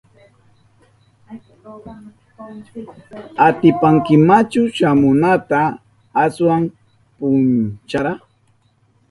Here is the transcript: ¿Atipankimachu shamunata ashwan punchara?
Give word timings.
¿Atipankimachu 3.47 4.61
shamunata 4.75 5.61
ashwan 6.23 6.63
punchara? 7.17 8.13